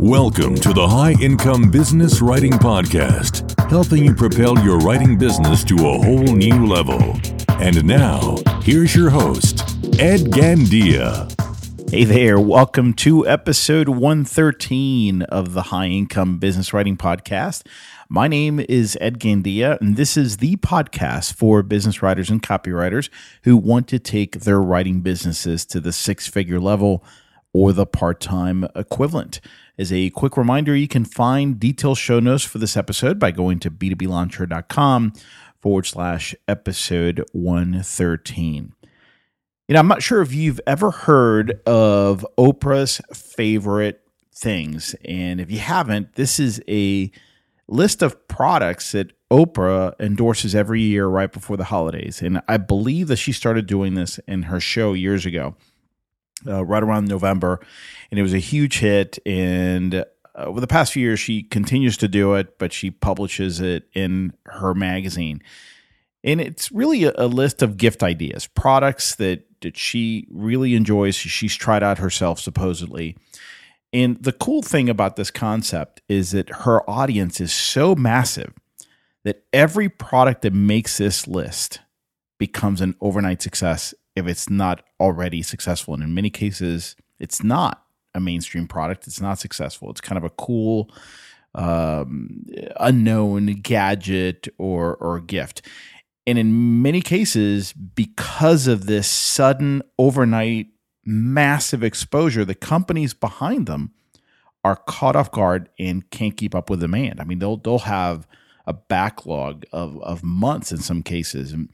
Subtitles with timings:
[0.00, 5.74] Welcome to the High Income Business Writing Podcast, helping you propel your writing business to
[5.74, 7.20] a whole new level.
[7.60, 9.60] And now, here's your host,
[9.98, 11.30] Ed Gandia.
[11.90, 17.66] Hey there, welcome to episode 113 of the High Income Business Writing Podcast.
[18.08, 23.10] My name is Ed Gandia, and this is the podcast for business writers and copywriters
[23.42, 27.04] who want to take their writing businesses to the six figure level
[27.52, 29.40] or the part time equivalent.
[29.78, 33.58] As a quick reminder, you can find detailed show notes for this episode by going
[33.60, 35.12] to b2blauncher.com
[35.60, 38.72] forward slash episode 113.
[39.68, 44.02] You know, I'm not sure if you've ever heard of Oprah's favorite
[44.34, 44.94] things.
[45.04, 47.10] And if you haven't, this is a
[47.68, 52.22] list of products that Oprah endorses every year right before the holidays.
[52.22, 55.54] And I believe that she started doing this in her show years ago
[56.46, 57.60] uh, right around November,
[58.10, 59.18] and it was a huge hit.
[59.26, 60.04] And uh,
[60.36, 64.32] over the past few years, she continues to do it, but she publishes it in
[64.46, 65.42] her magazine.
[66.24, 71.14] And it's really a, a list of gift ideas, products that, that she really enjoys.
[71.14, 73.16] She's tried out herself, supposedly.
[73.92, 78.52] And the cool thing about this concept is that her audience is so massive
[79.24, 81.80] that every product that makes this list
[82.38, 85.94] becomes an overnight success if it's not already successful.
[85.94, 89.06] And in many cases, it's not a mainstream product.
[89.06, 89.90] It's not successful.
[89.90, 90.90] It's kind of a cool,
[91.54, 92.44] um,
[92.78, 95.62] unknown gadget or or gift.
[96.26, 100.66] And in many cases, because of this sudden overnight
[101.04, 103.92] massive exposure, the companies behind them
[104.62, 107.20] are caught off guard and can't keep up with demand.
[107.20, 108.26] I mean, they'll they'll have
[108.66, 111.52] a backlog of of months in some cases.
[111.52, 111.70] And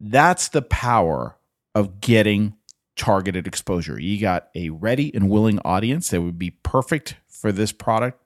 [0.00, 1.36] that's the power
[1.74, 2.54] of getting
[2.96, 4.00] targeted exposure.
[4.00, 8.20] You got a ready and willing audience that would be perfect for this product.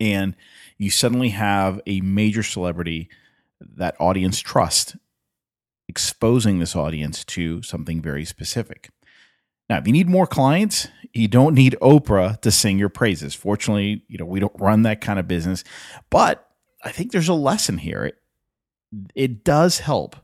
[0.00, 0.36] And
[0.78, 3.08] you suddenly have a major celebrity
[3.60, 4.96] that audience trust
[5.88, 8.90] exposing this audience to something very specific.
[9.68, 13.34] Now, if you need more clients, you don't need Oprah to sing your praises.
[13.34, 15.64] Fortunately, you know, we don't run that kind of business,
[16.10, 16.48] but
[16.82, 18.04] I think there's a lesson here.
[18.04, 18.16] It,
[19.14, 20.16] it does help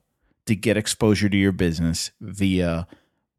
[0.50, 2.88] to get exposure to your business via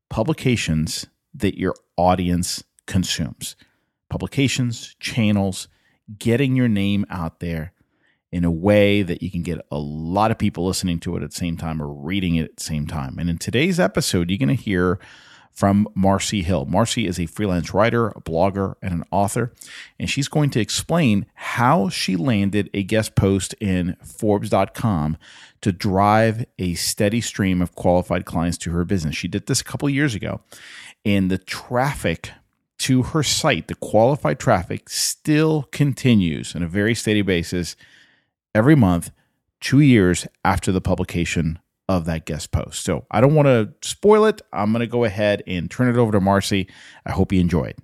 [0.09, 3.57] publications that your audience consumes.
[4.09, 5.67] Publications, channels,
[6.17, 7.73] getting your name out there
[8.31, 11.31] in a way that you can get a lot of people listening to it at
[11.31, 13.19] the same time or reading it at the same time.
[13.19, 14.97] And in today's episode, you're going to hear
[15.51, 16.65] from Marcy Hill.
[16.65, 19.53] Marcy is a freelance writer, a blogger, and an author,
[19.99, 25.17] and she's going to explain how she landed a guest post in Forbes.com
[25.61, 29.15] to drive a steady stream of qualified clients to her business.
[29.15, 30.41] She did this a couple years ago,
[31.05, 32.31] and the traffic
[32.79, 37.75] to her site, the qualified traffic, still continues on a very steady basis
[38.55, 39.11] every month,
[39.59, 41.59] two years after the publication
[41.97, 42.83] of that guest post.
[42.83, 44.41] So I don't want to spoil it.
[44.51, 46.67] I'm going to go ahead and turn it over to Marcy.
[47.05, 47.75] I hope you enjoyed.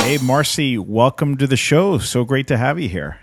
[0.00, 1.98] Hey, Marcy, welcome to the show.
[1.98, 3.18] So great to have you here.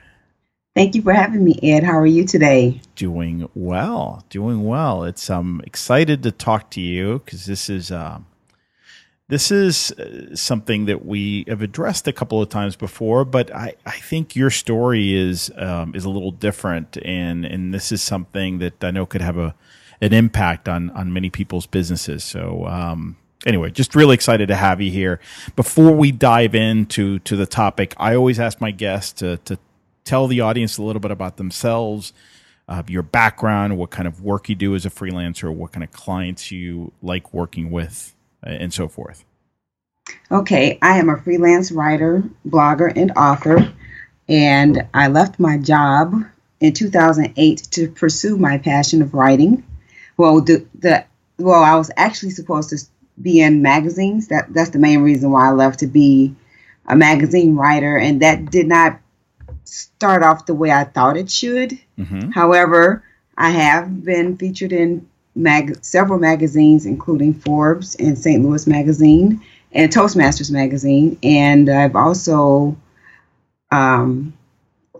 [0.76, 1.84] Thank you for having me, Ed.
[1.84, 2.80] How are you today?
[2.96, 4.24] Doing well.
[4.30, 5.04] Doing well.
[5.04, 8.28] It's um excited to talk to you because this is um
[9.30, 13.76] this is uh, something that we have addressed a couple of times before, but I,
[13.86, 18.58] I think your story is um, is a little different, and and this is something
[18.58, 19.56] that I know could have a
[20.02, 22.24] an impact on on many people's businesses.
[22.24, 25.20] So um, anyway, just really excited to have you here.
[25.56, 29.60] Before we dive into to the topic, I always ask my guests to to
[30.06, 32.14] tell the audience a little bit about themselves.
[32.68, 35.92] Uh, your background, what kind of work you do as a freelancer, what kind of
[35.92, 38.14] clients you like working with,
[38.44, 39.26] and so forth?
[40.32, 43.74] Okay, I am a freelance writer, blogger, and author,
[44.28, 46.24] and I left my job
[46.60, 49.64] in 2008 to pursue my passion of writing.
[50.18, 51.06] Well, the, the
[51.38, 52.78] well, I was actually supposed to
[53.22, 54.28] be in magazines.
[54.28, 56.36] That that's the main reason why I left to be
[56.86, 59.00] a magazine writer, and that did not
[59.63, 61.80] start off the way I thought it should.
[61.98, 62.31] Mm-hmm.
[62.31, 63.04] However,
[63.38, 68.44] I have been featured in mag- several magazines, including Forbes and St.
[68.44, 69.42] Louis Magazine
[69.72, 71.18] and Toastmasters Magazine.
[71.24, 72.78] And I've also,
[73.72, 74.34] um,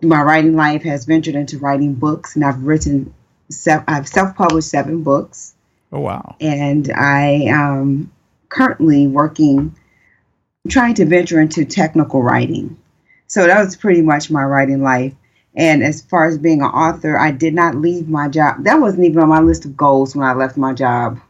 [0.02, 3.12] my writing life has ventured into writing books, and I've written,
[3.50, 5.54] se- I've self-published seven books.
[5.92, 6.36] Oh wow!
[6.40, 8.12] And I am
[8.48, 9.74] currently working,
[10.68, 12.76] trying to venture into technical writing.
[13.26, 15.14] So that was pretty much my writing life.
[15.56, 18.64] And as far as being an author, I did not leave my job.
[18.64, 21.20] That wasn't even on my list of goals when I left my job.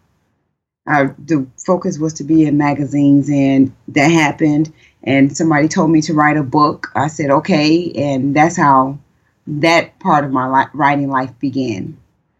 [0.87, 4.73] I, the focus was to be in magazines, and that happened.
[5.03, 6.91] And somebody told me to write a book.
[6.95, 8.99] I said okay, and that's how
[9.47, 11.97] that part of my li- writing life began.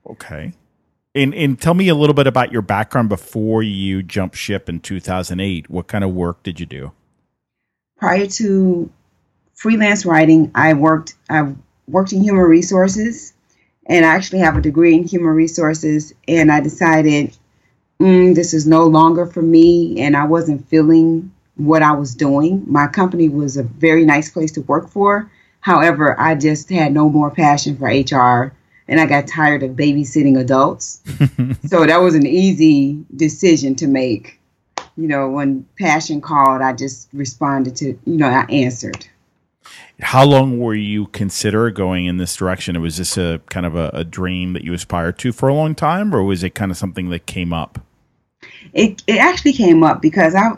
[0.09, 0.53] Okay.
[1.15, 4.81] And, and tell me a little bit about your background before you jumped ship in
[4.81, 5.69] 2008.
[5.69, 6.93] What kind of work did you do?
[7.97, 8.91] Prior to
[9.55, 11.55] freelance writing, I worked I
[11.91, 13.33] worked in human resources,
[13.87, 16.15] and I actually have a degree in human resources.
[16.29, 17.37] And I decided
[17.99, 22.65] mm, this is no longer for me, and I wasn't feeling what I was doing.
[22.67, 25.31] My company was a very nice place to work for.
[25.61, 28.55] However, I just had no more passion for HR
[28.91, 31.01] and I got tired of babysitting adults.
[31.67, 34.39] so that was an easy decision to make.
[34.97, 39.07] You know, when passion called, I just responded to, you know, I answered.
[40.03, 42.77] How long were you consider going in this direction?
[42.77, 45.55] It was this a kind of a, a dream that you aspired to for a
[45.55, 47.81] long time, or was it kind of something that came up?
[48.73, 50.53] It it actually came up because I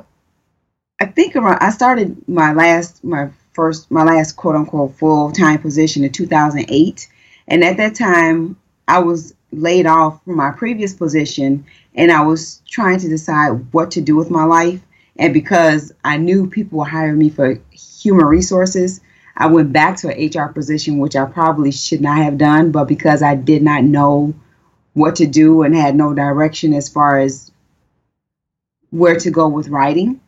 [1.01, 5.61] I think around I started my last my first my last quote unquote full time
[5.61, 7.09] position in 2008
[7.49, 8.57] and at that time,
[8.89, 11.65] I was laid off from my previous position
[11.95, 14.81] and I was trying to decide what to do with my life.
[15.19, 19.01] And because I knew people were hiring me for human resources,
[19.43, 22.71] I went back to an HR position, which I probably should not have done.
[22.71, 24.35] But because I did not know
[24.95, 27.51] what to do and had no direction as far as
[28.91, 30.21] where to go with writing,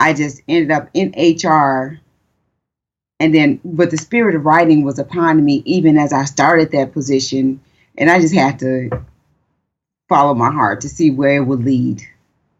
[0.00, 2.00] I just ended up in HR
[3.20, 6.94] and then but the spirit of writing was upon me even as I started that
[6.94, 7.60] position
[7.98, 9.04] and I just had to
[10.08, 12.02] follow my heart to see where it would lead.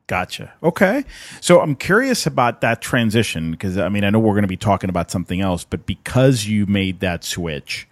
[0.07, 0.53] Gotcha.
[0.63, 1.05] Okay.
[1.41, 4.57] So I'm curious about that transition because I mean I know we're going to be
[4.57, 7.89] talking about something else, but because you made that switch,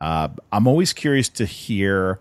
[0.00, 2.20] uh, I'm always curious to hear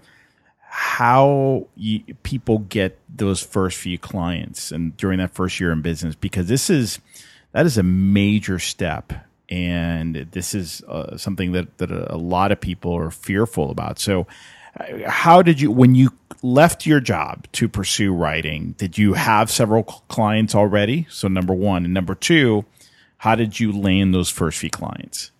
[0.59, 6.15] how you, people get those first few clients and during that first year in business
[6.15, 7.00] because this is
[7.51, 9.13] that is a major step
[9.50, 14.00] and this is uh, something that that a lot of people are fearful about.
[14.00, 14.27] So,
[15.07, 18.75] how did you when you left your job to pursue writing?
[18.77, 21.07] Did you have several clients already?
[21.09, 22.65] So, number one, and number two,
[23.18, 25.31] how did you land those first few clients?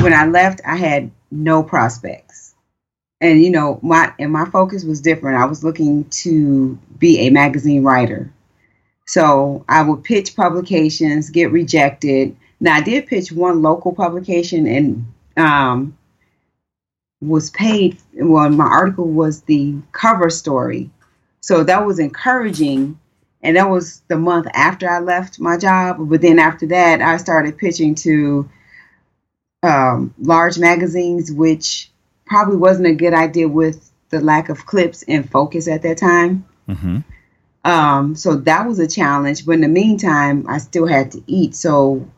[0.00, 2.54] When I left, I had no prospects,
[3.20, 5.38] and you know my and my focus was different.
[5.38, 8.32] I was looking to be a magazine writer.
[9.06, 15.12] So I would pitch publications, get rejected, now I did pitch one local publication and
[15.36, 15.98] um,
[17.20, 17.98] was paid.
[18.14, 20.90] Well, my article was the cover story,
[21.40, 22.98] so that was encouraging.
[23.42, 25.98] And that was the month after I left my job.
[26.00, 28.48] But then after that, I started pitching to
[29.62, 31.90] um, large magazines, which
[32.24, 36.46] probably wasn't a good idea with the lack of clips and focus at that time.
[36.68, 36.98] Mm-hmm.
[37.70, 39.44] Um, so that was a challenge.
[39.44, 41.54] But in the meantime, I still had to eat.
[41.54, 42.08] So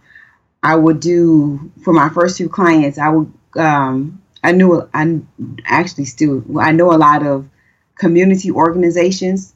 [0.63, 2.99] I would do for my first few clients.
[2.99, 5.21] I would um, I knew I
[5.65, 7.49] actually still I know a lot of
[7.97, 9.55] community organizations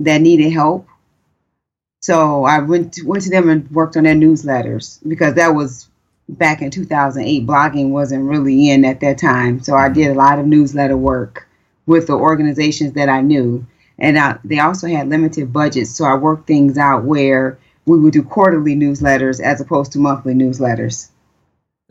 [0.00, 0.86] that needed help.
[2.02, 5.88] So I went to, went to them and worked on their newsletters because that was
[6.28, 7.46] back in 2008.
[7.46, 11.48] Blogging wasn't really in at that time, so I did a lot of newsletter work
[11.86, 13.66] with the organizations that I knew,
[13.98, 18.12] and I, they also had limited budgets, so I worked things out where we would
[18.12, 21.08] do quarterly newsletters as opposed to monthly newsletters.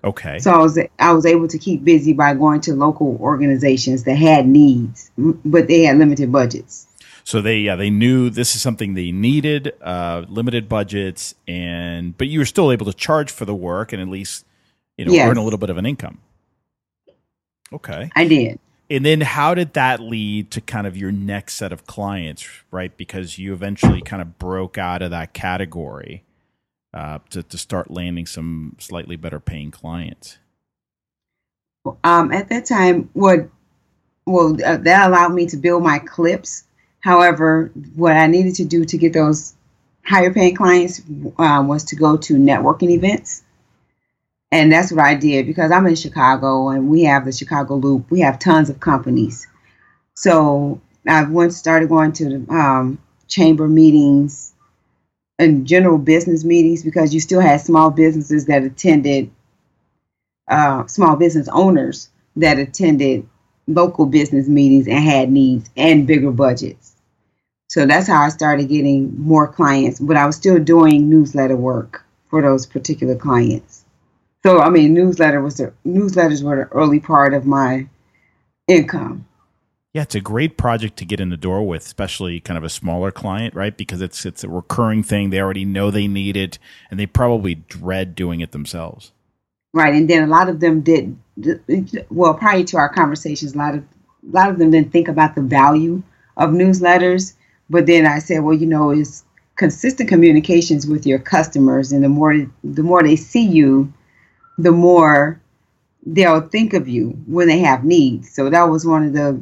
[0.05, 0.39] Okay.
[0.39, 4.15] So I was I was able to keep busy by going to local organizations that
[4.15, 6.87] had needs, but they had limited budgets.
[7.23, 12.27] So they yeah they knew this is something they needed, uh, limited budgets, and but
[12.27, 14.45] you were still able to charge for the work and at least
[14.97, 15.27] you know yes.
[15.27, 16.19] earn a little bit of an income.
[17.73, 18.11] Okay.
[18.15, 18.59] I did
[18.89, 22.95] and then how did that lead to kind of your next set of clients right
[22.97, 26.23] because you eventually kind of broke out of that category
[26.95, 30.39] uh, to, to start landing some slightly better paying clients
[32.03, 33.49] um, at that time what
[34.25, 36.65] well uh, that allowed me to build my clips
[37.01, 39.55] however what i needed to do to get those
[40.05, 41.01] higher paying clients
[41.39, 43.43] um, was to go to networking events
[44.51, 48.09] and that's what I did because I'm in Chicago and we have the Chicago Loop.
[48.09, 49.47] We have tons of companies.
[50.15, 54.54] So I once started going to the um, chamber meetings
[55.39, 59.31] and general business meetings because you still had small businesses that attended,
[60.47, 63.27] uh, small business owners that attended
[63.67, 66.95] local business meetings and had needs and bigger budgets.
[67.67, 72.05] So that's how I started getting more clients, but I was still doing newsletter work
[72.29, 73.83] for those particular clients.
[74.45, 77.87] So I mean, newsletter was the newsletters were the early part of my
[78.67, 79.25] income.
[79.95, 82.69] Yeah, it's a great project to get in the door with, especially kind of a
[82.69, 83.77] smaller client, right?
[83.77, 85.29] Because it's it's a recurring thing.
[85.29, 86.59] They already know they need it,
[86.91, 89.13] and they probably dread doing it themselves.
[89.73, 91.17] Right, and then a lot of them did.
[92.09, 95.33] Well, prior to our conversations, a lot of a lot of them didn't think about
[95.33, 96.03] the value
[96.35, 97.31] of newsletters.
[97.69, 99.23] But then I said, well, you know, it's
[99.55, 102.35] consistent communications with your customers, and the more
[102.65, 103.93] the more they see you,
[104.57, 105.39] the more
[106.05, 108.29] they'll think of you when they have needs.
[108.29, 109.41] So that was one of the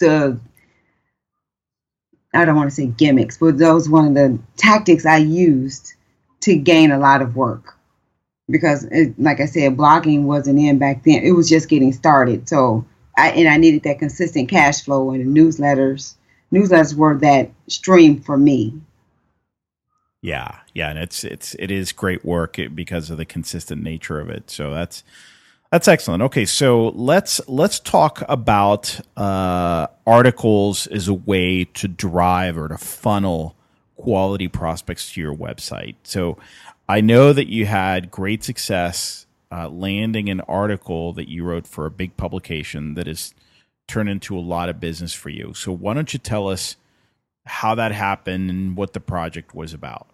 [0.00, 0.38] the
[2.34, 5.94] I don't want to say gimmicks, but that was one of the tactics I used
[6.42, 7.76] to gain a lot of work.
[8.48, 12.48] Because, it, like I said, blogging wasn't in back then; it was just getting started.
[12.48, 12.84] So,
[13.16, 16.14] I and I needed that consistent cash flow, and the newsletters
[16.52, 18.80] newsletters were that stream for me.
[20.22, 24.28] Yeah, yeah, and it's it's it is great work because of the consistent nature of
[24.28, 24.50] it.
[24.50, 25.02] So that's
[25.70, 26.22] that's excellent.
[26.24, 32.78] Okay, so let's let's talk about uh, articles as a way to drive or to
[32.78, 33.54] funnel
[33.96, 35.94] quality prospects to your website.
[36.02, 36.38] So
[36.88, 41.86] I know that you had great success uh, landing an article that you wrote for
[41.86, 43.34] a big publication that has
[43.86, 45.52] turned into a lot of business for you.
[45.54, 46.76] So why don't you tell us
[47.44, 50.08] how that happened and what the project was about?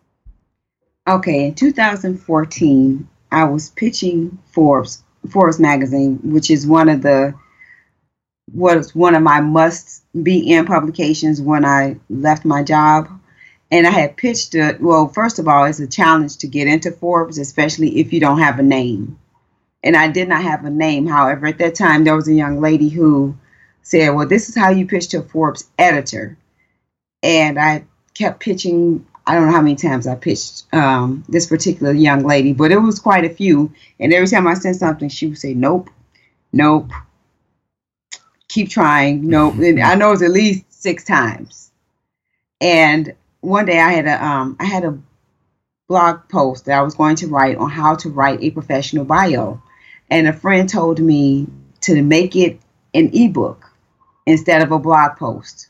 [1.06, 7.34] Okay, in 2014, I was pitching Forbes Forbes magazine, which is one of the
[8.52, 13.08] was one of my must be in publications when I left my job.
[13.70, 14.80] And I had pitched it.
[14.80, 18.38] Well, first of all, it's a challenge to get into Forbes, especially if you don't
[18.38, 19.18] have a name.
[19.82, 21.06] And I did not have a name.
[21.06, 23.36] However, at that time, there was a young lady who
[23.82, 26.38] said, Well, this is how you pitch to Forbes editor.
[27.24, 31.92] And I kept pitching I don't know how many times I pitched um, this particular
[31.92, 33.72] young lady, but it was quite a few.
[33.98, 35.90] And every time I said something, she would say, "Nope,
[36.52, 36.90] nope,
[38.48, 41.72] keep trying, nope." And I know it was at least six times.
[42.60, 44.98] And one day I had a um, I had a
[45.88, 49.60] blog post that I was going to write on how to write a professional bio,
[50.08, 51.48] and a friend told me
[51.82, 52.60] to make it
[52.94, 53.64] an ebook
[54.24, 55.68] instead of a blog post.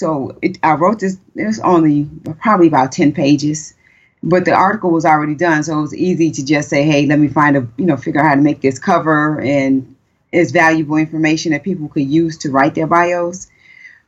[0.00, 1.18] So it, I wrote this.
[1.36, 2.08] It was only
[2.40, 3.74] probably about ten pages,
[4.22, 7.18] but the article was already done, so it was easy to just say, "Hey, let
[7.18, 9.94] me find a you know figure out how to make this cover and
[10.32, 13.48] it's valuable information that people could use to write their bios."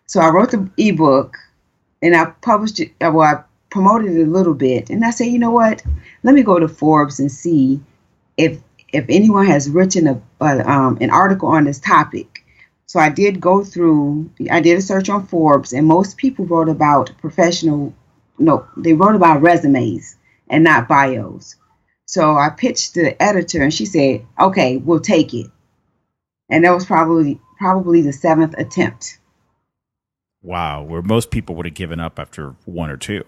[0.06, 1.36] So I wrote the ebook,
[2.00, 2.92] and I published it.
[2.98, 5.82] Uh, well, I promoted it a little bit, and I said, "You know what?
[6.22, 7.82] Let me go to Forbes and see
[8.38, 8.58] if
[8.94, 12.31] if anyone has written a, a um, an article on this topic."
[12.92, 16.68] So I did go through, I did a search on Forbes, and most people wrote
[16.68, 17.94] about professional,
[18.38, 20.18] no, they wrote about resumes
[20.50, 21.56] and not bios.
[22.04, 25.50] So I pitched the editor, and she said, "Okay, we'll take it."
[26.50, 29.18] And that was probably probably the seventh attempt.
[30.42, 33.24] Wow, where most people would have given up after one or two.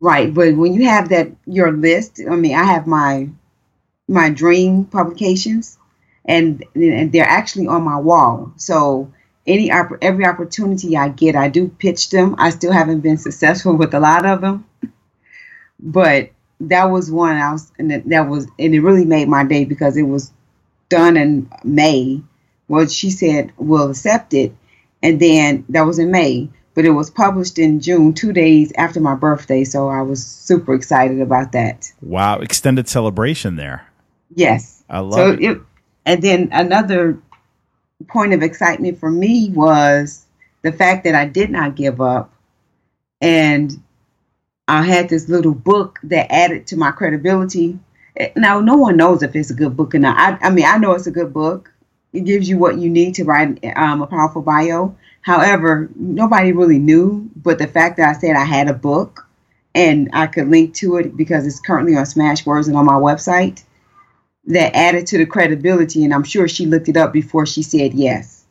[0.00, 3.28] Right, but when you have that your list, I mean, I have my
[4.06, 5.78] my dream publications
[6.24, 8.52] and, and they're actually on my wall.
[8.56, 9.12] So
[9.46, 12.34] any every opportunity I get, I do pitch them.
[12.38, 14.66] I still haven't been successful with a lot of them,
[15.78, 19.64] but that was one I was, and that was, and it really made my day
[19.64, 20.32] because it was
[20.88, 22.22] done in May.
[22.68, 24.54] Well, she said we'll accept it,
[25.02, 29.00] and then that was in May, but it was published in June, two days after
[29.00, 29.64] my birthday.
[29.64, 31.92] So I was super excited about that.
[32.00, 33.86] Wow, extended celebration there.
[34.34, 35.42] Yes, I love so it.
[35.42, 35.60] it
[36.06, 37.18] and then another
[38.08, 40.26] point of excitement for me was
[40.62, 42.32] the fact that I did not give up.
[43.20, 43.82] And
[44.66, 47.78] I had this little book that added to my credibility.
[48.36, 50.16] Now, no one knows if it's a good book or not.
[50.16, 51.72] I, I mean, I know it's a good book.
[52.12, 54.96] It gives you what you need to write um, a powerful bio.
[55.22, 57.28] However, nobody really knew.
[57.36, 59.26] But the fact that I said I had a book
[59.74, 63.64] and I could link to it because it's currently on Smashwords and on my website,
[64.46, 66.04] that added to the credibility.
[66.04, 68.44] And I'm sure she looked it up before she said yes.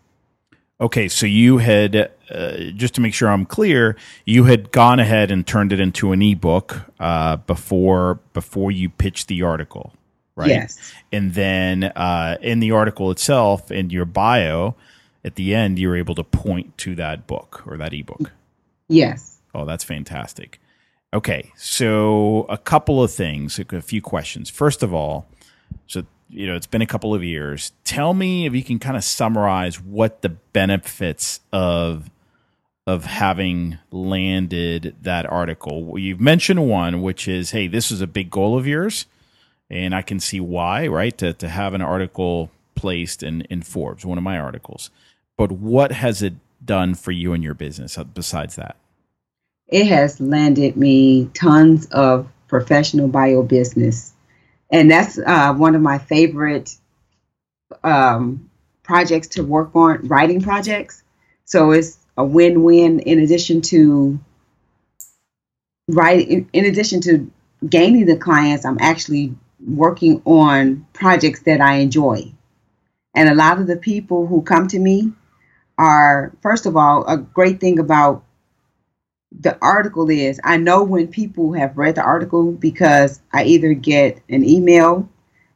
[0.82, 3.96] Okay, so you had, uh, just to make sure I'm clear,
[4.26, 9.28] you had gone ahead and turned it into an ebook uh, before before you pitched
[9.28, 9.94] the article,
[10.36, 10.50] right?
[10.50, 10.94] Yes.
[11.12, 14.76] And then uh, in the article itself, in your bio,
[15.24, 18.32] at the end, you're able to point to that book or that ebook.
[18.90, 19.40] Yes.
[19.56, 20.60] Oh, that's fantastic.
[21.14, 24.50] Okay, so a couple of things, a few questions.
[24.50, 25.28] First of all,
[25.88, 27.72] so, you know, it's been a couple of years.
[27.84, 32.10] Tell me if you can kind of summarize what the benefits of
[32.86, 35.98] of having landed that article.
[35.98, 39.06] You've mentioned one, which is, hey, this is a big goal of yours,
[39.70, 41.18] and I can see why, right?
[41.20, 44.90] To to have an article placed in in Forbes, one of my articles.
[45.38, 48.78] But what has it done for you and your business uh, besides that?
[49.68, 54.13] It has landed me tons of professional bio business,
[54.74, 56.76] and that's uh, one of my favorite
[57.84, 58.50] um,
[58.82, 61.04] projects to work on, writing projects.
[61.46, 63.00] So it's a win-win.
[63.02, 64.20] In addition to
[65.88, 67.32] writing, in addition to
[67.70, 72.34] gaining the clients, I'm actually working on projects that I enjoy.
[73.14, 75.14] And a lot of the people who come to me
[75.78, 78.24] are, first of all, a great thing about
[79.40, 84.22] the article is I know when people have read the article because I either get
[84.30, 85.10] an email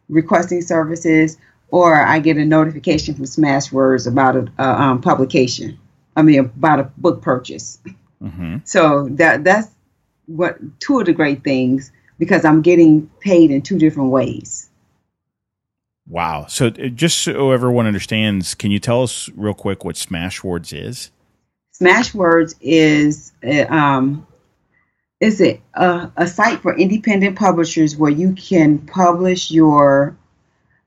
[0.10, 1.38] requesting services
[1.69, 5.77] or I get a notification from Smashwords about a, a um, publication.
[6.15, 7.79] I mean, about a book purchase.
[8.22, 8.57] Mm-hmm.
[8.63, 9.69] So that that's
[10.25, 14.69] what two of the great things because I'm getting paid in two different ways.
[16.07, 16.46] Wow.
[16.48, 21.12] So uh, just so everyone understands, can you tell us real quick what Smashwords is?
[21.79, 23.31] Smashwords is
[23.69, 24.25] um,
[25.19, 30.15] is it a, a site for independent publishers where you can publish your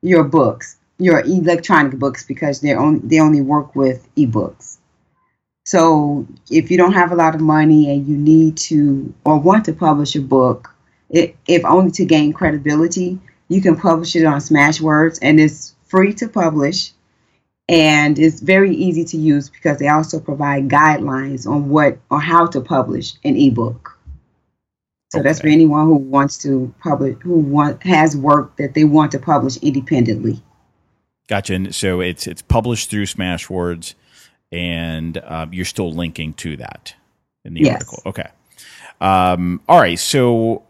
[0.02, 4.78] your books, your electronic books, because they only they only work with ebooks.
[5.64, 9.66] So if you don't have a lot of money and you need to or want
[9.66, 10.74] to publish a book,
[11.10, 13.18] it, if only to gain credibility,
[13.48, 16.92] you can publish it on Smashwords, and it's free to publish,
[17.70, 22.46] and it's very easy to use because they also provide guidelines on what or how
[22.48, 23.96] to publish an ebook.
[25.12, 25.28] So okay.
[25.28, 29.20] that's for anyone who wants to publish, who want has work that they want to
[29.20, 30.42] publish independently.
[31.28, 31.54] Gotcha.
[31.54, 33.94] And so it's it's published through Smashwords,
[34.50, 36.94] and um, you're still linking to that
[37.44, 37.74] in the yes.
[37.74, 38.02] article.
[38.06, 38.28] Okay.
[39.00, 39.98] Um, all right.
[39.98, 40.64] So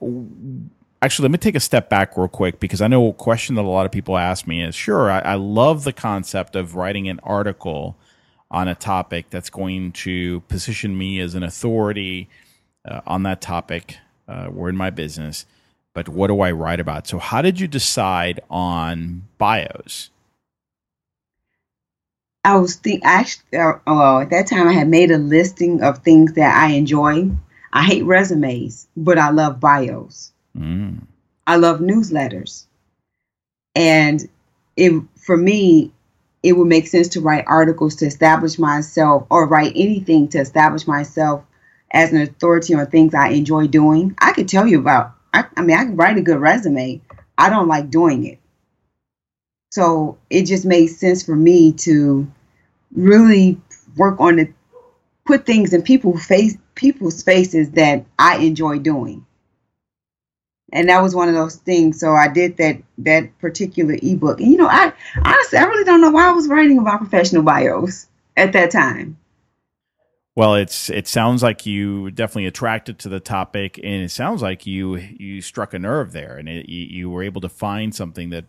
[1.03, 3.63] actually, let me take a step back real quick because I know a question that
[3.63, 7.09] a lot of people ask me is: Sure, I, I love the concept of writing
[7.09, 7.97] an article
[8.51, 12.29] on a topic that's going to position me as an authority
[12.85, 13.97] uh, on that topic
[14.29, 15.47] uh, or in my business.
[15.93, 17.07] But what do I write about?
[17.07, 20.11] So, how did you decide on bios?
[22.45, 25.99] I was think actually, uh, well, at that time I had made a listing of
[25.99, 27.31] things that I enjoy.
[27.73, 30.33] I hate resumes, but I love bios.
[30.61, 31.07] Mm.
[31.47, 32.67] I love newsletters,
[33.75, 34.29] and
[34.77, 35.93] it for me,
[36.43, 40.87] it would make sense to write articles to establish myself, or write anything to establish
[40.87, 41.43] myself
[41.93, 44.15] as an authority on things I enjoy doing.
[44.19, 45.15] I could tell you about.
[45.33, 47.01] I, I mean, I can write a good resume.
[47.39, 48.39] I don't like doing it.
[49.71, 52.31] So it just made sense for me to
[52.93, 53.61] really
[53.97, 54.53] work on it,
[55.25, 59.25] put things in people's face, people's faces that I enjoy doing.
[60.73, 61.99] And that was one of those things.
[61.99, 64.41] So I did that that particular ebook.
[64.41, 64.93] And you know, I
[65.25, 68.07] honestly I really don't know why I was writing about professional bios
[68.37, 69.17] at that time.
[70.37, 74.67] Well, it's it sounds like you definitely attracted to the topic, and it sounds like
[74.67, 78.31] you you struck a nerve there, and it, you, you, were able to find something
[78.31, 78.45] that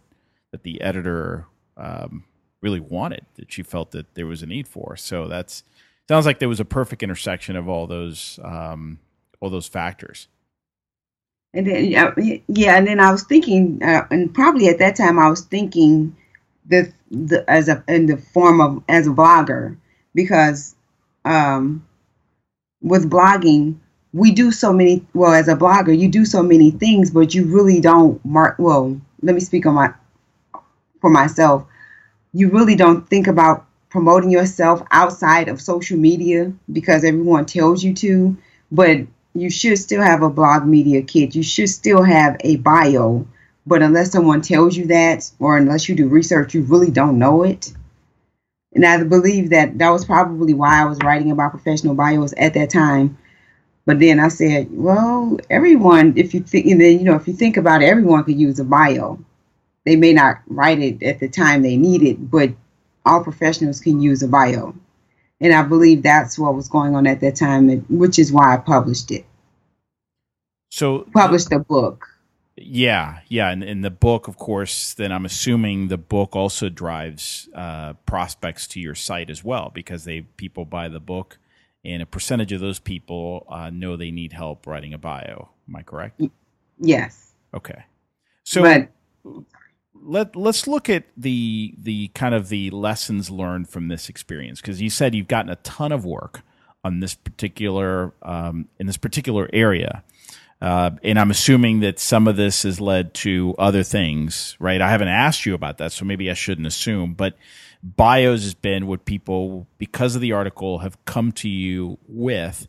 [0.51, 2.23] that the editor um,
[2.61, 4.95] really wanted, that she felt that there was a need for.
[4.95, 5.63] So that's
[6.07, 8.99] sounds like there was a perfect intersection of all those um,
[9.39, 10.27] all those factors.
[11.53, 11.85] And then
[12.47, 16.15] yeah, and then I was thinking, uh, and probably at that time I was thinking
[16.65, 19.75] the the as a in the form of as a blogger
[20.15, 20.75] because
[21.25, 21.85] um,
[22.81, 23.77] with blogging
[24.13, 27.45] we do so many well as a blogger you do so many things but you
[27.45, 29.93] really don't mark well let me speak on my
[31.01, 31.65] for myself.
[32.33, 37.93] You really don't think about promoting yourself outside of social media because everyone tells you
[37.95, 38.37] to
[38.71, 38.99] but
[39.33, 43.25] you should still have a blog media kit you should still have a bio
[43.65, 47.43] but unless someone tells you that or unless you do research you really don't know
[47.43, 47.73] it
[48.73, 52.53] and I believe that that was probably why I was writing about professional bios at
[52.53, 53.17] that time.
[53.85, 57.33] But then I said, well, everyone, if you think, and then, you know, if you
[57.33, 59.19] think about it, everyone could use a bio.
[59.85, 62.51] They may not write it at the time they need it, but
[63.05, 64.75] all professionals can use a bio.
[65.41, 68.57] And I believe that's what was going on at that time, which is why I
[68.57, 69.25] published it.
[70.69, 72.07] So published the book.
[72.55, 77.49] Yeah, yeah, and in the book, of course, then I'm assuming the book also drives
[77.55, 81.39] uh, prospects to your site as well because they people buy the book,
[81.83, 85.49] and a percentage of those people uh, know they need help writing a bio.
[85.67, 86.21] Am I correct?
[86.77, 87.31] Yes.
[87.53, 87.83] Okay.
[88.43, 88.89] So but,
[90.01, 94.81] let let's look at the the kind of the lessons learned from this experience because
[94.81, 96.41] you said you've gotten a ton of work
[96.83, 100.03] on this particular um, in this particular area
[100.61, 104.81] Uh, and I'm assuming that some of this has led to other things, right?
[104.81, 107.15] I haven't asked you about that, so maybe I shouldn't assume.
[107.15, 107.35] But
[107.83, 112.67] bios has been what people, because of the article, have come to you with.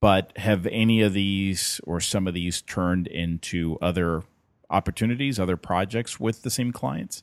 [0.00, 4.22] But have any of these or some of these turned into other
[4.70, 7.22] opportunities, other projects with the same clients?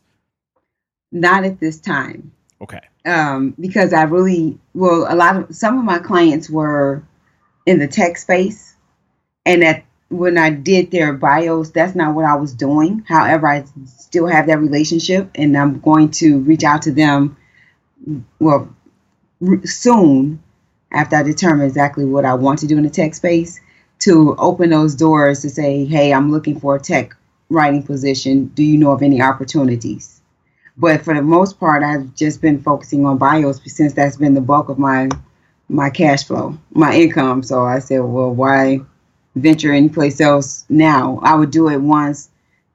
[1.11, 2.31] Not at this time.
[2.61, 2.81] Okay.
[3.05, 7.03] Um, because I really, well, a lot of some of my clients were
[7.65, 8.75] in the tech space,
[9.45, 13.03] and at when I did their bios, that's not what I was doing.
[13.07, 17.37] However, I still have that relationship, and I'm going to reach out to them.
[18.39, 18.73] Well,
[19.63, 20.41] soon
[20.91, 23.59] after I determine exactly what I want to do in the tech space
[23.99, 27.15] to open those doors to say, hey, I'm looking for a tech
[27.49, 28.45] writing position.
[28.47, 30.21] Do you know of any opportunities?
[30.77, 34.41] But for the most part, I've just been focusing on bios since that's been the
[34.41, 35.09] bulk of my
[35.69, 37.43] my cash flow, my income.
[37.43, 38.79] So I said, well, why
[39.37, 41.19] venture anyplace else now.
[41.23, 42.29] I would do it once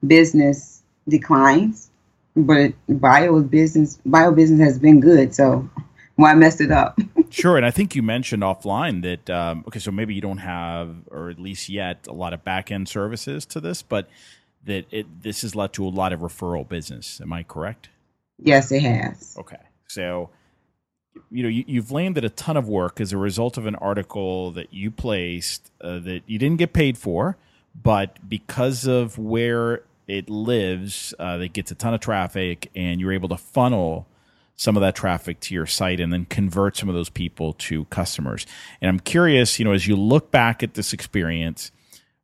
[0.05, 1.89] business declines,
[2.35, 5.69] but bio business bio business has been good, so
[6.15, 6.99] why mess it up?
[7.29, 10.95] sure, and I think you mentioned offline that um, okay, so maybe you don't have,
[11.11, 14.07] or at least yet, a lot of back end services to this, but
[14.65, 17.19] that it this has led to a lot of referral business.
[17.21, 17.89] Am I correct?
[18.37, 19.35] Yes, it has.
[19.37, 20.29] Okay, so
[21.29, 24.51] you know you, have landed a ton of work as a result of an article
[24.51, 27.37] that you placed uh, that you didn't get paid for,
[27.75, 33.13] but because of where it lives, uh, it gets a ton of traffic, and you're
[33.13, 34.07] able to funnel
[34.55, 37.85] some of that traffic to your site and then convert some of those people to
[37.85, 38.45] customers.
[38.81, 41.71] And I'm curious, you know, as you look back at this experience,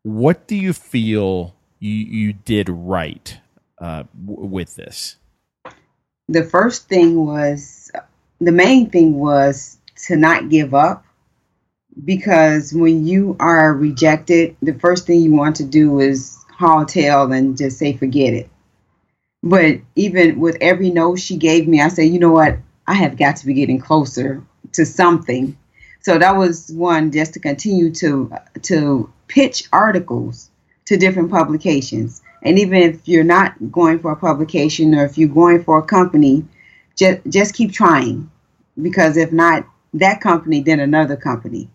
[0.03, 3.37] what do you feel you, you did right
[3.79, 5.17] uh, w- with this?
[6.27, 7.91] The first thing was
[8.39, 11.05] the main thing was to not give up
[12.05, 17.31] because when you are rejected, the first thing you want to do is haul tail
[17.31, 18.49] and just say forget it.
[19.41, 22.57] But even with every no she gave me, I said, you know what?
[22.87, 25.57] I have got to be getting closer to something.
[26.01, 28.31] So that was one just to continue to
[28.63, 30.48] to pitch articles
[30.89, 32.23] to different publications.
[32.41, 35.83] And even if you're not going for a publication or if you're going for a
[35.83, 36.43] company,
[36.95, 38.29] just just keep trying.
[38.81, 41.69] Because if not that company then another company.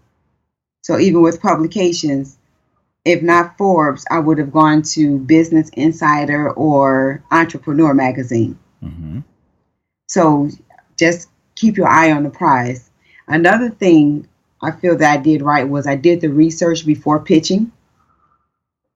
[0.83, 2.39] So even with publications
[3.05, 8.59] if not forbes i would have gone to business insider or entrepreneur magazine.
[8.83, 9.21] Mm-hmm.
[10.09, 10.51] so
[10.99, 12.91] just keep your eye on the prize.
[13.29, 14.27] Another thing
[14.61, 17.71] i feel that i did right was i did the research before pitching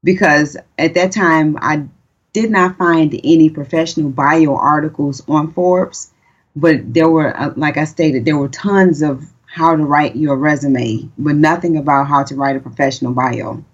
[0.05, 1.85] because at that time i
[2.33, 6.13] did not find any professional bio articles on forbes
[6.59, 10.37] but there were, uh, like I stated, there were tons of how to write your
[10.37, 13.65] resume, but nothing about how to write a professional bio.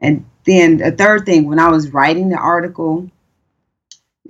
[0.00, 3.10] And then a third thing, when I was writing the article,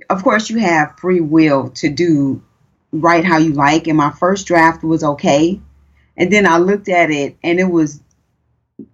[0.09, 2.41] of course, you have free will to do
[2.93, 3.87] write how you like.
[3.87, 5.59] And my first draft was okay.
[6.15, 8.01] And then I looked at it and it was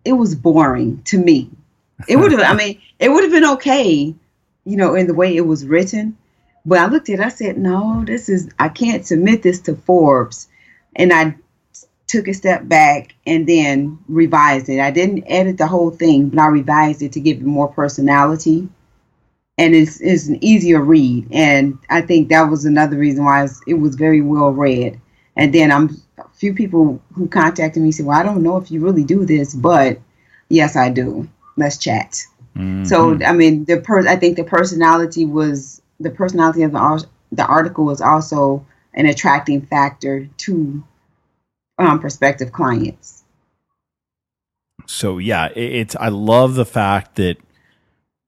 [0.06, 1.50] it was boring to me.
[2.08, 4.16] It would have I mean, it would have been okay,
[4.66, 6.18] you know, in the way it was written,
[6.66, 9.76] but I looked at it, I said, no, this is, I can't submit this to
[9.76, 10.48] Forbes.
[10.96, 11.36] And I
[12.08, 14.80] took a step back and then revised it.
[14.80, 18.68] I didn't edit the whole thing, but I revised it to give it more personality.
[19.58, 21.28] And it's, it's an easier read.
[21.32, 25.00] And I think that was another reason why it was very well read.
[25.38, 25.96] And then I'm
[26.42, 29.54] few people who contacted me said, Well, I don't know if you really do this,
[29.54, 30.00] but
[30.50, 31.30] yes, I do.
[31.56, 32.26] Let's chat.
[32.58, 32.86] Mm-hmm.
[32.86, 37.46] So I mean, the per I think the personality was the personality of the, the
[37.46, 40.84] article was also an attracting factor to
[41.78, 43.24] um, prospective clients.
[44.88, 47.38] So yeah, it's I love the fact that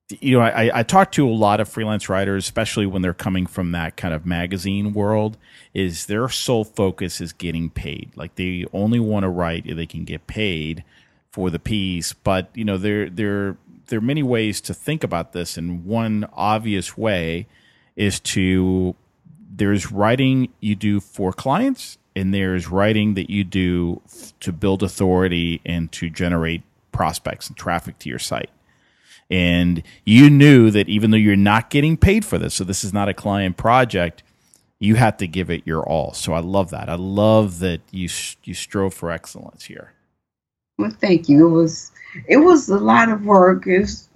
[0.10, 3.46] you know I, I talk to a lot of freelance writers, especially when they're coming
[3.46, 5.38] from that kind of magazine world.
[5.74, 8.12] Is their sole focus is getting paid?
[8.16, 10.84] Like they only want to write if they can get paid
[11.32, 12.14] for the piece.
[12.14, 16.28] But you know there there there are many ways to think about this, and one
[16.34, 17.48] obvious way
[17.96, 18.96] is to
[19.56, 24.02] there's writing you do for clients and there's writing that you do
[24.40, 28.50] to build authority and to generate prospects and traffic to your site.
[29.34, 32.94] And you knew that even though you're not getting paid for this, so this is
[32.94, 34.22] not a client project,
[34.80, 36.14] you have to give it your all.
[36.14, 36.88] So I love that.
[36.88, 38.10] I love that you
[38.44, 39.94] you strove for excellence here.
[40.78, 41.48] Well, thank you.
[41.48, 41.92] It was
[42.28, 43.66] it was a lot of work.
[43.66, 44.08] It, was,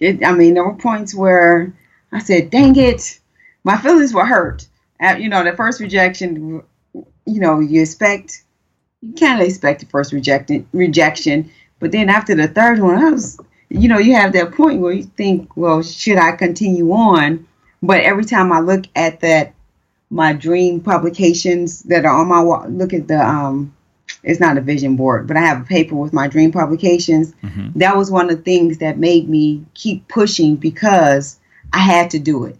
[0.00, 1.74] it I mean, there were points where
[2.10, 3.20] I said, "Dang it."
[3.64, 4.66] my feelings were hurt.
[5.00, 6.62] At, you know, the first rejection,
[6.94, 8.44] you know, you expect,
[9.00, 13.10] you kind of expect the first rejection, rejection, But then after the third one, I
[13.10, 13.38] was,
[13.72, 17.46] you know, you have that point where you think, well, should I continue on?
[17.82, 19.54] But every time I look at that,
[20.10, 23.74] my dream publications that are on my wall, look at the, um,
[24.22, 27.32] it's not a vision board, but I have a paper with my dream publications.
[27.42, 27.78] Mm-hmm.
[27.78, 31.40] That was one of the things that made me keep pushing because
[31.72, 32.58] I had to do it.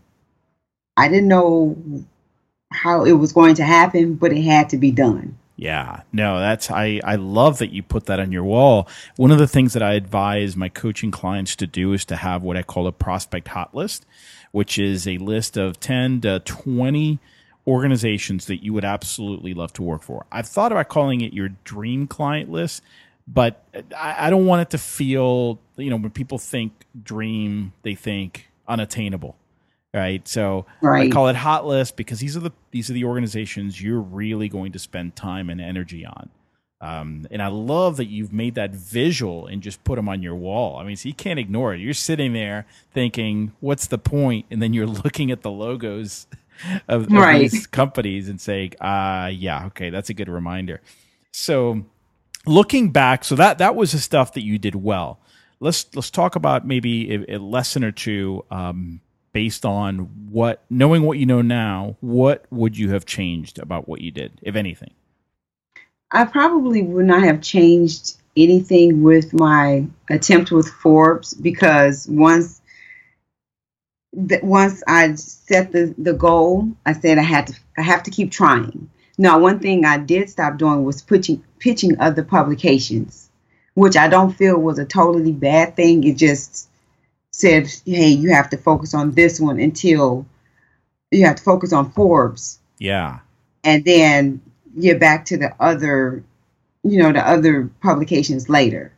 [0.96, 1.77] I didn't know
[2.72, 5.38] how it was going to happen, but it had to be done.
[5.62, 8.88] Yeah, no, that's I I love that you put that on your wall.
[9.14, 12.42] One of the things that I advise my coaching clients to do is to have
[12.42, 14.05] what I call a prospect hot list,
[14.51, 17.20] which is a list of 10 to 20
[17.64, 20.27] organizations that you would absolutely love to work for.
[20.33, 22.83] I've thought about calling it your dream client list,
[23.29, 23.64] but
[23.96, 26.72] I, I don't want it to feel, you know, when people think
[27.05, 29.37] dream, they think unattainable
[29.94, 30.26] right?
[30.26, 31.11] So right.
[31.11, 34.48] I call it hot list because these are the these are the organizations you're really
[34.48, 36.31] going to spend time and energy on.
[36.81, 40.35] Um, and I love that you've made that visual and just put them on your
[40.35, 40.78] wall.
[40.78, 41.81] I mean, so you can't ignore it.
[41.81, 46.26] You're sitting there thinking, "What's the point?" And then you're looking at the logos
[46.88, 47.50] of, of right.
[47.50, 50.81] these companies and saying, "Ah, uh, yeah, okay, that's a good reminder."
[51.31, 51.85] So,
[52.46, 55.20] looking back, so that that was the stuff that you did well.
[55.61, 59.00] Let's let's talk about maybe a, a lesson or two um,
[59.32, 59.98] based on
[60.30, 64.32] what knowing what you know now, what would you have changed about what you did,
[64.42, 64.92] if anything?
[66.10, 72.60] I probably would not have changed anything with my attempt with Forbes because once
[74.42, 78.30] once I set the, the goal, I said I had to I have to keep
[78.30, 78.90] trying.
[79.18, 83.30] Now, one thing I did stop doing was pitching pitching other publications,
[83.74, 86.04] which I don't feel was a totally bad thing.
[86.04, 86.68] It just
[87.32, 90.26] said, hey, you have to focus on this one until
[91.10, 92.58] you have to focus on Forbes.
[92.78, 93.20] Yeah.
[93.64, 94.40] And then
[94.78, 96.22] get back to the other,
[96.82, 98.92] you know, the other publications later.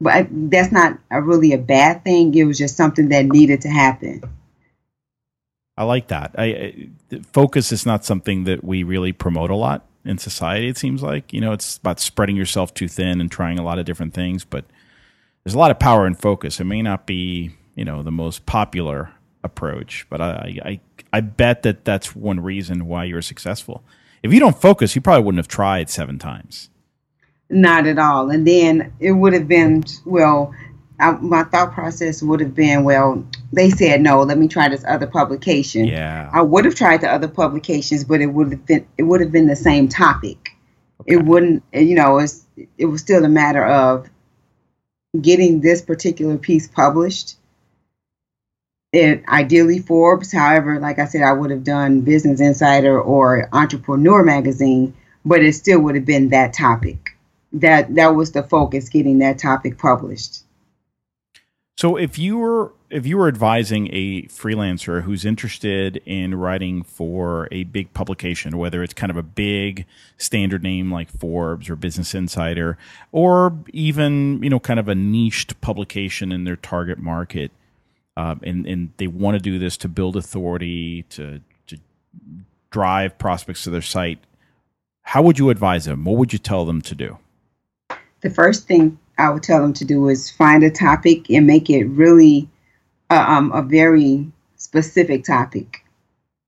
[0.00, 2.34] But I, that's not a, really a bad thing.
[2.34, 4.22] It was just something that needed to happen.
[5.76, 6.34] I like that.
[6.38, 6.44] I,
[7.12, 10.68] I focus is not something that we really promote a lot in society.
[10.68, 13.78] It seems like you know it's about spreading yourself too thin and trying a lot
[13.78, 14.44] of different things.
[14.44, 14.64] But
[15.44, 16.60] there's a lot of power in focus.
[16.60, 19.10] It may not be you know the most popular
[19.44, 20.80] approach, but I, I
[21.12, 23.84] I bet that that's one reason why you're successful.
[24.22, 26.70] If you don't focus, you probably wouldn't have tried seven times.
[27.48, 28.30] Not at all.
[28.30, 30.52] And then it would have been well.
[30.98, 34.22] I, my thought process would have been, well, they said no.
[34.22, 35.84] Let me try this other publication.
[35.84, 39.20] Yeah, I would have tried the other publications, but it would have been it would
[39.20, 40.56] have been the same topic.
[41.02, 41.14] Okay.
[41.14, 42.46] It wouldn't, you know, it's
[42.78, 44.08] it was still a matter of
[45.20, 47.36] getting this particular piece published
[48.96, 50.32] it ideally Forbes.
[50.32, 55.52] However, like I said, I would have done Business Insider or Entrepreneur Magazine, but it
[55.54, 57.16] still would have been that topic.
[57.52, 60.42] That that was the focus, getting that topic published.
[61.78, 67.48] So if you were if you were advising a freelancer who's interested in writing for
[67.50, 69.84] a big publication, whether it's kind of a big
[70.16, 72.78] standard name like Forbes or Business Insider,
[73.12, 77.52] or even you know kind of a niched publication in their target market,
[78.16, 81.78] um, and and they want to do this to build authority to to
[82.70, 84.18] drive prospects to their site.
[85.02, 86.04] How would you advise them?
[86.04, 87.18] What would you tell them to do?
[88.22, 91.70] The first thing I would tell them to do is find a topic and make
[91.70, 92.48] it really
[93.10, 95.84] uh, um, a very specific topic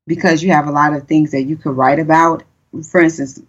[0.06, 2.42] because you have a lot of things that you could write about.
[2.90, 3.40] For instance,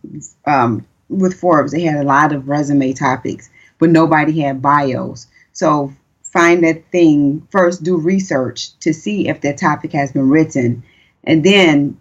[0.45, 5.27] um, with Forbes, they had a lot of resume topics, but nobody had bios.
[5.53, 5.93] So
[6.31, 10.83] find that thing first do research to see if that topic has been written
[11.23, 11.99] and then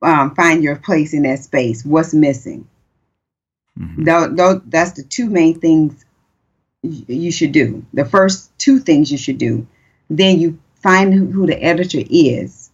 [0.00, 2.68] um, find your place in that space what's missing.
[3.78, 4.04] Mm-hmm.
[4.04, 6.04] th- th- that's the two main things
[6.82, 7.86] you should do.
[7.94, 9.66] The first two things you should do
[10.10, 12.70] then you find who the editor is.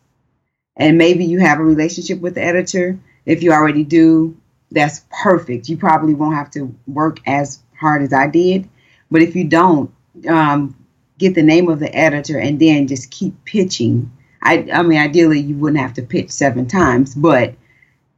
[0.77, 2.99] And maybe you have a relationship with the editor.
[3.27, 4.37] If you already do
[4.71, 5.69] that's perfect.
[5.69, 8.69] You probably won't have to work as hard as i did.
[9.11, 9.91] But if you don't
[10.27, 10.75] um,
[11.19, 14.11] get the name of the editor and then just keep pitching.
[14.43, 17.55] I, I mean, ideally, you wouldn't have to pitch seven times, but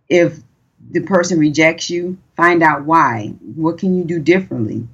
[0.08, 0.38] if
[0.90, 3.34] the person rejects you, find out why.
[3.54, 4.88] What can you do differently?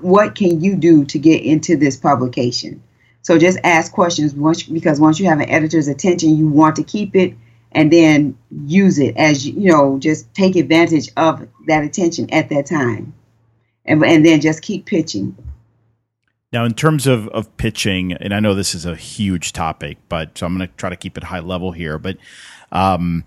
[0.00, 2.82] What can you do to get into this publication?
[3.22, 6.82] So just ask questions once, because once you have an editor's attention, you want to
[6.82, 7.34] keep it
[7.72, 12.66] and then use it as you know, just take advantage of that attention at that
[12.66, 13.14] time,
[13.84, 15.36] and and then just keep pitching.
[16.54, 20.38] Now, in terms of, of pitching, and I know this is a huge topic, but
[20.38, 21.98] so I'm going to try to keep it high level here.
[21.98, 22.16] But
[22.70, 23.24] um,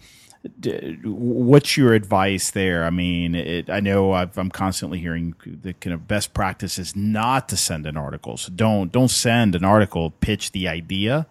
[1.03, 2.85] what's your advice there?
[2.85, 6.95] I mean, it, I know i am constantly hearing the kind of best practice is
[6.95, 8.37] not to send an article.
[8.37, 10.11] So don't don't send an article.
[10.11, 11.27] Pitch the idea.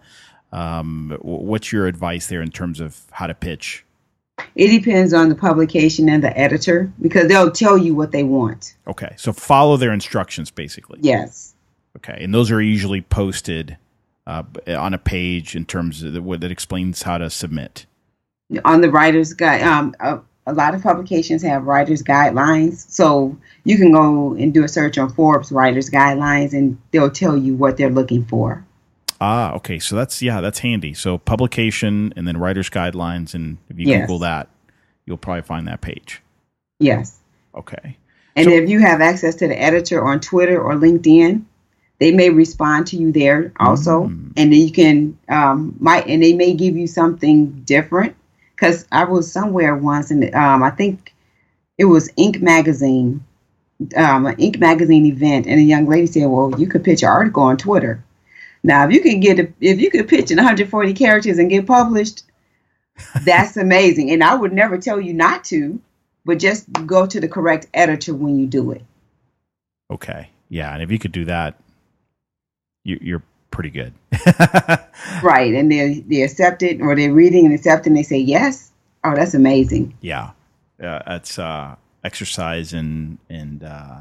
[0.51, 3.83] Um, what's your advice there in terms of how to pitch?
[4.53, 8.75] It depends on the publication and the editor because they'll tell you what they want.
[8.85, 10.99] Okay, so follow their instructions, basically.
[11.01, 11.55] Yes.
[11.97, 13.77] Okay, and those are usually posted
[14.25, 17.85] uh, on a page in terms of the, that explains how to submit
[18.65, 19.61] on the writer's guide.
[19.61, 24.63] Um, a, a, lot of publications have writer's guidelines, so you can go and do
[24.63, 28.65] a search on Forbes writer's guidelines, and they'll tell you what they're looking for.
[29.19, 29.79] Ah, okay.
[29.79, 30.93] So that's yeah, that's handy.
[30.93, 34.01] So publication and then writer's guidelines, and if you yes.
[34.01, 34.49] Google that,
[35.05, 36.21] you'll probably find that page.
[36.79, 37.19] Yes.
[37.55, 37.97] Okay.
[38.35, 41.43] And so, if you have access to the editor on Twitter or LinkedIn,
[41.99, 44.31] they may respond to you there also, mm.
[44.37, 48.15] and then you can um, might and they may give you something different
[48.55, 51.13] because I was somewhere once, and um, I think
[51.77, 52.41] it was Inc.
[52.41, 53.23] magazine,
[53.95, 54.59] um, an Inc.
[54.59, 58.03] magazine event, and a young lady said, "Well, you could pitch an article on Twitter."
[58.63, 61.65] Now, if you can get a, if you could pitch in 140 characters and get
[61.65, 62.23] published,
[63.23, 64.11] that's amazing.
[64.11, 65.79] And I would never tell you not to,
[66.25, 68.83] but just go to the correct editor when you do it.
[69.89, 71.55] Okay, yeah, and if you could do that,
[72.87, 73.93] you, you're pretty good.
[75.21, 75.53] right.
[75.53, 78.71] And they they accept it or they're reading and accept and they say yes.
[79.03, 79.93] Oh, that's amazing.
[80.01, 80.31] Yeah.
[80.81, 83.99] Uh, that's uh, exercise and and uh,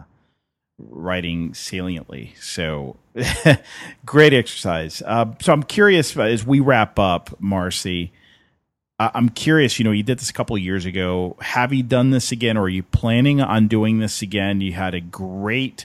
[0.79, 2.35] writing saliently.
[2.41, 2.97] So
[4.07, 5.03] great exercise.
[5.05, 8.11] Uh, so I'm curious as we wrap up, Marcie.
[8.99, 9.79] I'm curious.
[9.79, 11.37] You know, you did this a couple of years ago.
[11.41, 14.63] Have you done this again, or are you planning on doing this again?
[14.63, 15.85] You had a great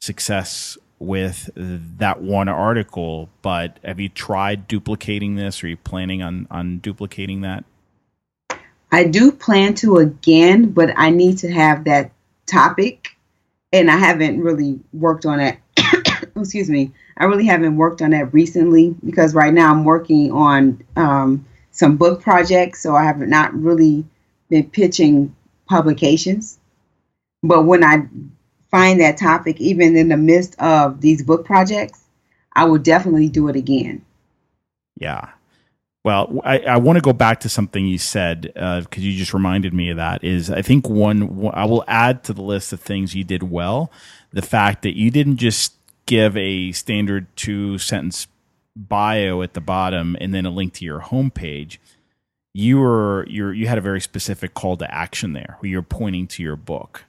[0.00, 5.62] success with that one article, but have you tried duplicating this?
[5.62, 7.64] Are you planning on, on duplicating that?
[8.92, 12.12] I do plan to again, but I need to have that
[12.46, 13.08] topic,
[13.72, 15.58] and I haven't really worked on it.
[16.36, 16.92] Excuse me.
[17.18, 21.96] I really haven't worked on that recently because right now I'm working on um, some
[21.96, 24.04] book projects, so I have not really
[24.48, 25.34] been pitching
[25.68, 26.58] publications.
[27.42, 28.06] But when I
[28.70, 32.00] find that topic, even in the midst of these book projects,
[32.54, 34.04] I will definitely do it again.
[34.98, 35.30] Yeah.
[36.04, 39.34] Well, I, I want to go back to something you said because uh, you just
[39.34, 40.22] reminded me of that.
[40.22, 43.90] Is I think one I will add to the list of things you did well
[44.36, 45.72] the fact that you didn't just
[46.04, 48.28] give a standard two sentence
[48.76, 51.78] bio at the bottom and then a link to your homepage.
[52.52, 56.26] You were you you had a very specific call to action there, where you're pointing
[56.28, 57.05] to your book.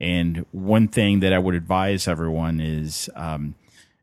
[0.00, 3.54] And one thing that I would advise everyone is um,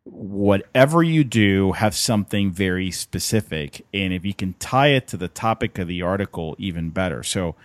[0.03, 3.85] whatever you do, have something very specific.
[3.93, 7.23] And if you can tie it to the topic of the article, even better.
[7.23, 7.55] So,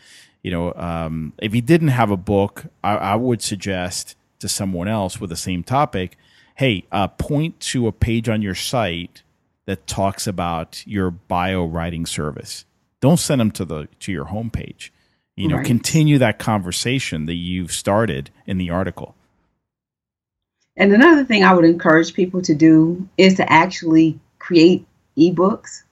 [0.43, 4.88] you know, um, if you didn't have a book, I, I, would suggest to someone
[4.88, 6.16] else with the same topic,
[6.55, 9.23] hey, uh, point to a page on your site
[9.66, 12.64] that talks about your bio writing service.
[13.01, 14.90] Don't send them to the to your homepage
[15.40, 15.66] you know right.
[15.66, 19.14] continue that conversation that you've started in the article.
[20.76, 25.83] And another thing i would encourage people to do is to actually create ebooks.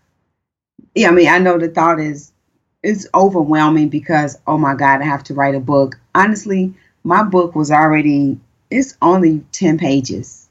[0.94, 2.32] Yeah i mean i know the thought is
[2.82, 5.98] it's overwhelming because oh my god i have to write a book.
[6.14, 8.38] Honestly my book was already
[8.70, 10.48] it's only 10 pages.